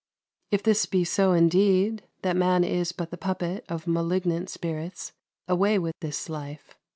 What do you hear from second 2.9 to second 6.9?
but the puppet of malignant spirits, away with this life.